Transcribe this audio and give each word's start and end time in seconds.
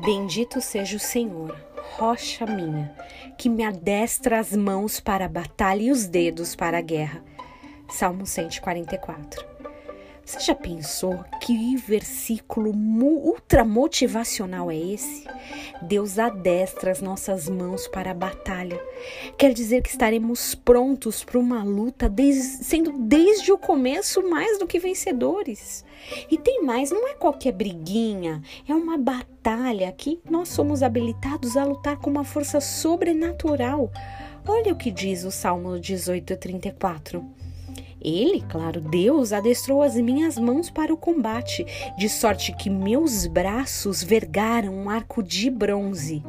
Bendito 0.00 0.60
seja 0.60 0.96
o 0.96 1.00
Senhor, 1.00 1.56
rocha 1.96 2.46
minha, 2.46 2.94
que 3.36 3.48
me 3.48 3.64
adestra 3.64 4.38
as 4.38 4.54
mãos 4.54 5.00
para 5.00 5.26
a 5.26 5.28
batalha 5.28 5.82
e 5.82 5.90
os 5.90 6.06
dedos 6.06 6.54
para 6.54 6.78
a 6.78 6.82
guerra. 6.82 7.22
Salmo 7.88 8.24
144. 8.24 9.57
Você 10.28 10.40
já 10.40 10.54
pensou 10.54 11.24
que 11.40 11.74
versículo 11.76 12.70
ultra 12.70 13.64
motivacional 13.64 14.70
é 14.70 14.76
esse? 14.76 15.26
Deus 15.80 16.18
adestra 16.18 16.90
as 16.90 17.00
nossas 17.00 17.48
mãos 17.48 17.88
para 17.88 18.10
a 18.10 18.14
batalha. 18.14 18.78
Quer 19.38 19.54
dizer 19.54 19.80
que 19.80 19.88
estaremos 19.88 20.54
prontos 20.54 21.24
para 21.24 21.38
uma 21.38 21.64
luta, 21.64 22.10
desde, 22.10 22.62
sendo 22.62 22.92
desde 22.92 23.50
o 23.50 23.56
começo 23.56 24.22
mais 24.28 24.58
do 24.58 24.66
que 24.66 24.78
vencedores. 24.78 25.82
E 26.30 26.36
tem 26.36 26.62
mais, 26.62 26.90
não 26.90 27.08
é 27.08 27.14
qualquer 27.14 27.52
briguinha, 27.52 28.42
é 28.68 28.74
uma 28.74 28.98
batalha 28.98 29.90
que 29.92 30.20
nós 30.28 30.50
somos 30.50 30.82
habilitados 30.82 31.56
a 31.56 31.64
lutar 31.64 31.96
com 31.96 32.10
uma 32.10 32.22
força 32.22 32.60
sobrenatural. 32.60 33.90
Olha 34.46 34.74
o 34.74 34.76
que 34.76 34.90
diz 34.90 35.24
o 35.24 35.30
Salmo 35.30 35.80
18, 35.80 36.36
34. 36.36 37.47
Ele, 38.00 38.42
claro, 38.48 38.80
Deus, 38.80 39.32
adestrou 39.32 39.82
as 39.82 39.96
minhas 39.96 40.38
mãos 40.38 40.70
para 40.70 40.92
o 40.92 40.96
combate, 40.96 41.66
de 41.96 42.08
sorte 42.08 42.52
que 42.52 42.70
meus 42.70 43.26
braços 43.26 44.02
vergaram 44.02 44.74
um 44.74 44.90
arco 44.90 45.22
de 45.22 45.50
bronze. 45.50 46.22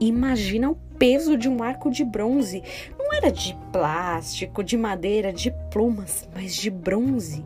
Imagina 0.00 0.70
o 0.70 0.76
peso 0.98 1.36
de 1.36 1.48
um 1.48 1.62
arco 1.62 1.90
de 1.90 2.04
bronze. 2.04 2.62
Não 2.98 3.12
era 3.12 3.30
de 3.30 3.56
plástico, 3.72 4.62
de 4.62 4.76
madeira, 4.76 5.32
de 5.32 5.52
plumas, 5.70 6.28
mas 6.34 6.54
de 6.54 6.70
bronze. 6.70 7.44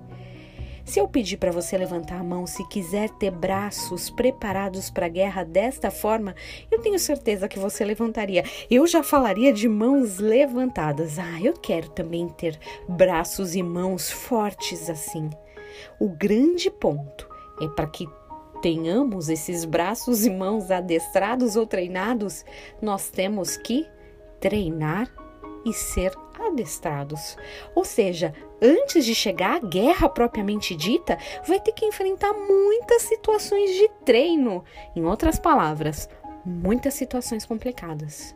Se 0.85 0.99
eu 0.99 1.07
pedir 1.07 1.37
para 1.37 1.53
você 1.53 1.79
levantar 1.79 2.21
a 2.21 2.25
mão 2.25 2.47
se 2.47 2.67
quiser 2.69 3.09
ter 3.11 3.31
braços 3.31 4.11
preparados 4.11 4.91
para 4.91 5.07
a 5.07 5.09
guerra 5.09 5.45
desta 5.45 5.91
forma, 5.91 6.35
eu 6.71 6.81
tenho 6.81 6.99
certeza 6.99 7.49
que 7.49 7.59
você 7.59 7.85
levantaria. 7.85 8.45
Eu 8.71 8.87
já 8.87 9.03
falaria 9.03 9.53
de 9.53 9.69
mãos 9.69 10.19
levantadas. 10.19 11.19
Ah, 11.19 11.41
eu 11.41 11.55
quero 11.55 11.89
também 11.91 12.29
ter 12.29 12.59
braços 12.89 13.55
e 13.55 13.63
mãos 13.63 14.11
fortes 14.11 14.91
assim. 14.91 15.31
O 16.01 16.09
grande 16.09 16.71
ponto 16.71 17.29
é 17.61 17.69
para 17.69 17.87
que 17.87 18.07
tenhamos 18.61 19.29
esses 19.29 19.65
braços 19.65 20.25
e 20.25 20.31
mãos 20.31 20.71
adestrados 20.71 21.57
ou 21.57 21.67
treinados, 21.67 22.45
nós 22.81 23.11
temos 23.11 23.57
que 23.57 23.87
treinar 24.41 25.13
e 25.65 25.73
ser 25.73 26.13
adestrados. 26.53 27.37
Ou 27.75 27.85
seja, 27.85 28.33
antes 28.61 29.05
de 29.05 29.15
chegar 29.15 29.57
à 29.57 29.59
guerra 29.59 30.09
propriamente 30.09 30.75
dita, 30.75 31.19
vai 31.47 31.59
ter 31.61 31.73
que 31.73 31.85
enfrentar 31.85 32.33
muitas 32.33 33.03
situações 33.03 33.71
de 33.75 33.89
treino. 34.05 34.65
Em 34.95 35.05
outras 35.05 35.39
palavras, 35.39 36.09
muitas 36.45 36.95
situações 36.95 37.45
complicadas. 37.45 38.35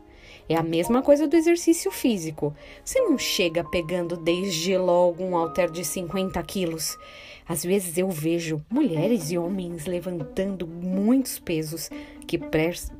É 0.48 0.54
a 0.54 0.62
mesma 0.62 1.02
coisa 1.02 1.26
do 1.26 1.36
exercício 1.36 1.90
físico. 1.90 2.54
Você 2.84 3.00
não 3.00 3.18
chega 3.18 3.64
pegando 3.64 4.16
desde 4.16 4.78
logo 4.78 5.24
um 5.24 5.36
halter 5.36 5.70
de 5.70 5.84
50 5.84 6.40
quilos. 6.44 6.96
Às 7.48 7.64
vezes 7.64 7.96
eu 7.98 8.08
vejo 8.08 8.64
mulheres 8.70 9.30
e 9.30 9.38
homens 9.38 9.86
levantando 9.86 10.66
muitos 10.66 11.38
pesos, 11.38 11.90
que 12.26 12.38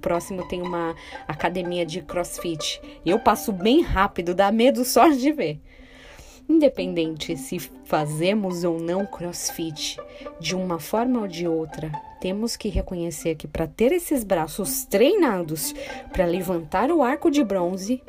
próximo 0.01 0.47
tem 0.49 0.63
uma 0.63 0.95
academia 1.27 1.85
de 1.85 2.01
crossfit. 2.01 2.81
Eu 3.05 3.19
passo 3.19 3.53
bem 3.53 3.81
rápido, 3.81 4.35
dá 4.35 4.51
medo 4.53 4.85
só 4.85 5.09
de 5.09 5.33
ver. 5.33 5.61
Independente 6.49 7.37
se 7.37 7.59
fazemos 7.59 8.63
ou 8.63 8.79
não 8.79 9.05
crossfit, 9.05 9.99
de 10.39 10.55
uma 10.55 10.79
forma 10.79 11.21
ou 11.21 11.27
de 11.27 11.47
outra, 11.47 11.91
temos 12.21 12.57
que 12.57 12.69
reconhecer 12.69 13.35
que 13.35 13.49
para 13.49 13.67
ter 13.67 13.93
esses 13.93 14.23
braços 14.23 14.85
treinados 14.85 15.75
para 16.13 16.25
levantar 16.25 16.91
o 16.91 17.03
arco 17.03 17.31
de 17.31 17.43
bronze, 17.43 18.03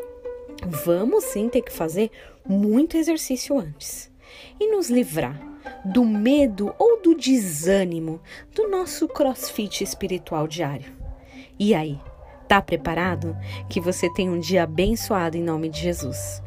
vamos 0.66 1.24
sim 1.26 1.50
ter 1.50 1.62
que 1.62 1.72
fazer 1.72 2.12
muito 2.48 2.96
exercício 2.96 3.58
antes 3.58 4.12
e 4.60 4.72
nos 4.72 4.90
livrar 4.90 5.40
do 5.84 6.06
medo 6.06 6.74
ou 6.78 7.02
do 7.02 7.16
desânimo 7.16 8.22
do 8.54 8.68
nosso 8.68 9.08
crossfit 9.08 9.84
espiritual 9.84 10.48
diário. 10.48 10.92
E 11.60 11.74
aí, 11.74 12.00
tá 12.48 12.62
preparado? 12.62 13.36
Que 13.68 13.82
você 13.82 14.12
tenha 14.14 14.32
um 14.32 14.40
dia 14.40 14.64
abençoado 14.64 15.38
em 15.38 15.44
nome 15.44 15.70
de 15.70 15.82
Jesus. 15.82 16.42